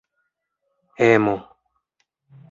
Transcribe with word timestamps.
emo 1.07 1.35